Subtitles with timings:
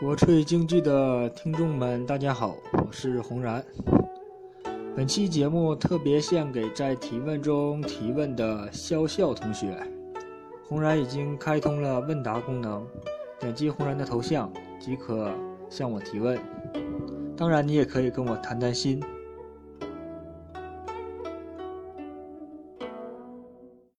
[0.00, 3.64] 国粹京剧的听众们大家好我是红然。
[4.94, 9.76] 本期节目特别献给在提问中提问的肖笑同学。
[10.68, 12.86] 红然已经开通了问答功能
[13.40, 15.32] 点击红然的头像即可
[15.68, 16.38] 向我提问。
[17.36, 19.02] 当然你也可以跟我谈谈心。